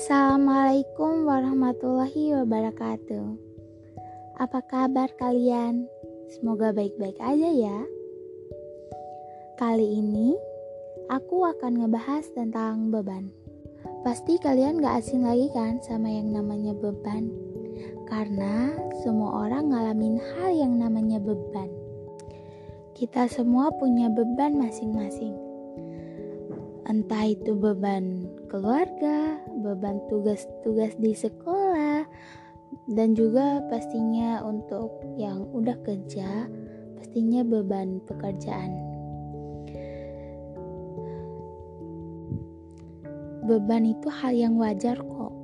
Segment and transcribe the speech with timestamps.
[0.00, 3.36] Assalamualaikum warahmatullahi wabarakatuh.
[4.40, 5.84] Apa kabar kalian?
[6.32, 7.84] Semoga baik-baik aja ya.
[9.60, 10.40] Kali ini
[11.12, 13.28] aku akan ngebahas tentang beban.
[14.00, 17.28] Pasti kalian gak asing lagi kan sama yang namanya beban.
[18.08, 18.72] Karena
[19.04, 21.68] semua orang ngalamin hal yang namanya beban.
[22.96, 25.36] Kita semua punya beban masing-masing.
[26.88, 32.02] Entah itu beban keluarga, beban tugas-tugas di sekolah,
[32.90, 36.50] dan juga pastinya untuk yang udah kerja,
[36.98, 38.74] pastinya beban pekerjaan.
[43.46, 45.34] Beban itu hal yang wajar kok,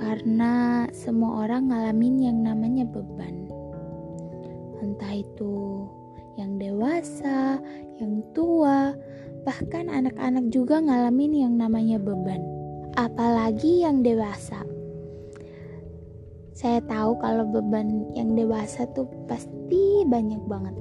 [0.00, 3.52] karena semua orang ngalamin yang namanya beban.
[4.80, 5.84] Entah itu
[6.40, 7.60] yang dewasa,
[8.00, 8.96] yang tua,
[9.40, 12.44] Bahkan anak-anak juga ngalamin yang namanya beban.
[12.98, 14.60] Apalagi yang dewasa.
[16.52, 20.76] Saya tahu kalau beban yang dewasa tuh pasti banyak banget.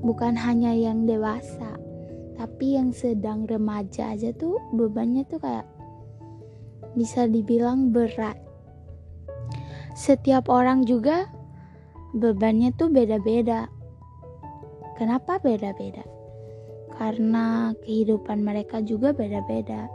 [0.00, 1.76] Bukan hanya yang dewasa,
[2.40, 5.68] tapi yang sedang remaja aja tuh bebannya tuh kayak
[6.96, 8.40] bisa dibilang berat.
[9.92, 11.28] Setiap orang juga
[12.16, 13.68] bebannya tuh beda-beda.
[14.94, 16.13] Kenapa beda-beda?
[16.94, 19.90] Karena kehidupan mereka juga beda-beda.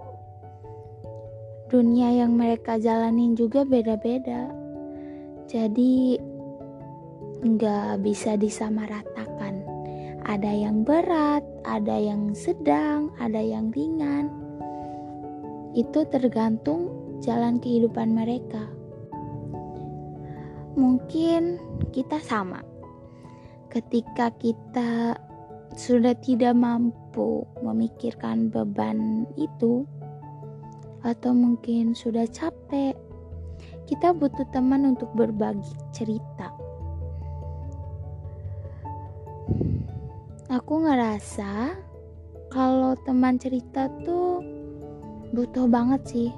[1.70, 4.50] Dunia yang mereka jalanin juga beda-beda.
[5.46, 6.18] Jadi
[7.46, 9.64] nggak bisa disamaratakan.
[10.28, 14.30] Ada yang berat, ada yang sedang, ada yang ringan.
[15.74, 16.92] Itu tergantung
[17.24, 18.68] jalan kehidupan mereka.
[20.76, 21.62] Mungkin
[21.94, 22.62] kita sama.
[23.70, 25.14] Ketika kita
[25.78, 29.86] sudah tidak mampu memikirkan beban itu,
[31.06, 32.98] atau mungkin sudah capek,
[33.86, 36.54] kita butuh teman untuk berbagi cerita.
[40.50, 41.78] Aku ngerasa
[42.50, 44.42] kalau teman cerita tuh
[45.30, 46.30] butuh banget sih.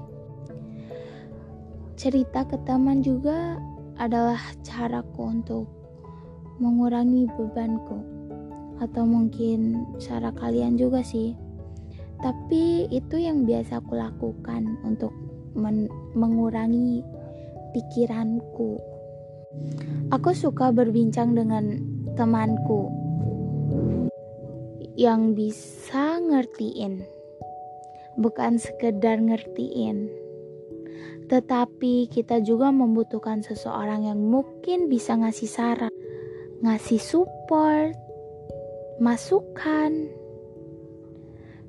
[1.96, 3.56] Cerita ke teman juga
[3.96, 5.66] adalah caraku untuk
[6.60, 8.21] mengurangi bebanku
[8.82, 11.38] atau mungkin cara kalian juga sih.
[12.22, 15.14] Tapi itu yang biasa aku lakukan untuk
[16.18, 17.06] mengurangi
[17.74, 18.82] pikiranku.
[20.10, 21.82] Aku suka berbincang dengan
[22.18, 22.90] temanku
[24.98, 27.06] yang bisa ngertiin
[28.20, 30.12] bukan sekedar ngertiin.
[31.32, 35.94] Tetapi kita juga membutuhkan seseorang yang mungkin bisa ngasih saran
[36.62, 37.98] ngasih support
[39.00, 40.10] masukan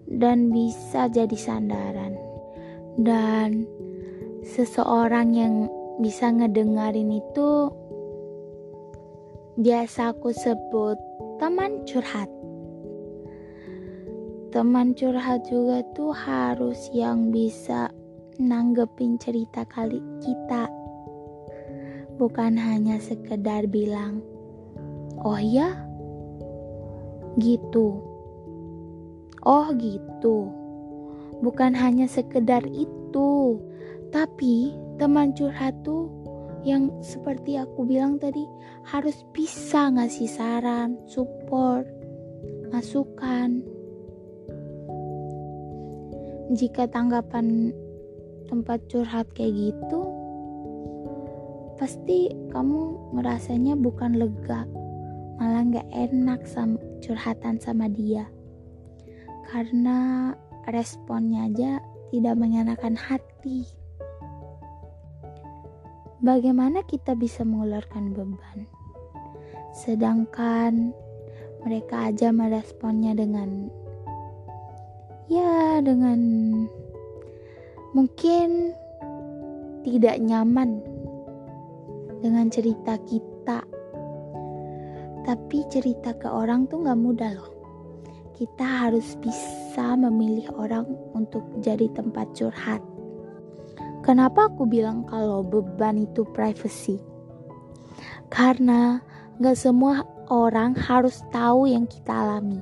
[0.08, 2.18] dan bisa jadi sandaran.
[2.98, 3.64] Dan
[4.42, 5.54] seseorang yang
[6.02, 7.70] bisa ngedengerin itu
[9.60, 10.98] biasa aku sebut
[11.38, 12.28] teman curhat.
[14.52, 17.88] Teman curhat juga tuh harus yang bisa
[18.36, 20.68] nanggepin cerita kali kita.
[22.20, 24.20] Bukan hanya sekedar bilang
[25.24, 25.72] oh ya
[27.40, 27.86] Gitu.
[29.42, 30.52] Oh, gitu.
[31.42, 33.58] Bukan hanya sekedar itu,
[34.14, 36.06] tapi teman curhat tuh
[36.62, 38.46] yang seperti aku bilang tadi
[38.86, 41.86] harus bisa ngasih saran, support,
[42.70, 43.66] masukan.
[46.54, 47.74] Jika tanggapan
[48.46, 50.02] tempat curhat kayak gitu,
[51.80, 54.68] pasti kamu ngerasanya bukan lega,
[55.42, 58.30] malah nggak enak sama curhatan sama dia.
[59.50, 60.30] Karena
[60.70, 61.82] responnya aja
[62.14, 63.66] tidak mengenakan hati.
[66.22, 68.70] Bagaimana kita bisa mengeluarkan beban?
[69.74, 70.94] Sedangkan
[71.66, 73.66] mereka aja meresponnya dengan
[75.26, 76.20] ya dengan
[77.90, 78.70] mungkin
[79.82, 80.78] tidak nyaman
[82.22, 83.31] dengan cerita kita
[85.22, 87.52] tapi cerita ke orang tuh gak mudah loh.
[88.34, 92.82] Kita harus bisa memilih orang untuk jadi tempat curhat.
[94.02, 96.98] Kenapa aku bilang kalau beban itu privacy?
[98.26, 98.98] Karena
[99.38, 102.58] gak semua orang harus tahu yang kita alami.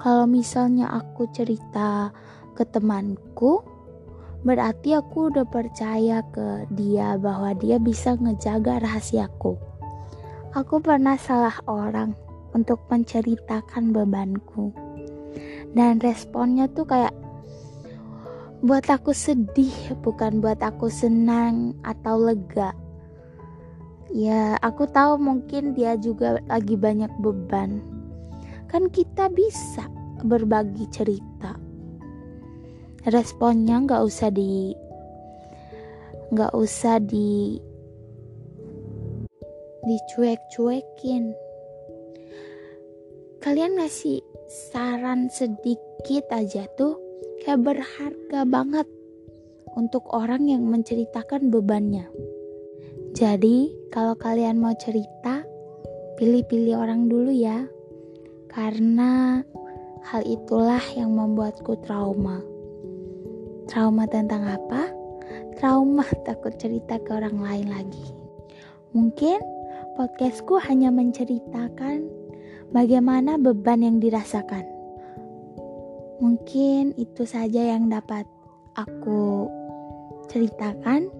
[0.00, 2.10] Kalau misalnya aku cerita
[2.56, 3.62] ke temanku,
[4.42, 9.71] berarti aku udah percaya ke dia bahwa dia bisa ngejaga rahasiaku.
[10.52, 12.12] Aku pernah salah orang
[12.52, 14.68] untuk menceritakan bebanku.
[15.72, 17.16] Dan responnya tuh kayak
[18.60, 19.72] buat aku sedih,
[20.04, 22.76] bukan buat aku senang atau lega.
[24.12, 27.80] Ya, aku tahu mungkin dia juga lagi banyak beban.
[28.68, 29.88] Kan kita bisa
[30.20, 31.56] berbagi cerita.
[33.08, 34.76] Responnya nggak usah di
[36.28, 37.56] nggak usah di
[39.82, 41.34] dicuek-cuekin
[43.42, 46.94] kalian ngasih saran sedikit aja tuh
[47.42, 48.86] kayak berharga banget
[49.74, 52.06] untuk orang yang menceritakan bebannya.
[53.12, 55.42] Jadi, kalau kalian mau cerita,
[56.16, 57.66] pilih-pilih orang dulu ya.
[58.46, 59.42] Karena
[60.06, 62.40] hal itulah yang membuatku trauma.
[63.66, 64.92] Trauma tentang apa?
[65.58, 68.06] Trauma takut cerita ke orang lain lagi.
[68.92, 69.51] Mungkin
[69.94, 72.08] podcastku hanya menceritakan
[72.72, 74.64] bagaimana beban yang dirasakan.
[76.22, 78.24] Mungkin itu saja yang dapat
[78.78, 79.50] aku
[80.30, 81.10] ceritakan.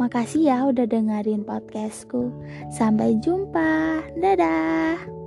[0.00, 2.32] Makasih ya udah dengerin podcastku.
[2.72, 4.00] Sampai jumpa.
[4.16, 5.21] Dadah.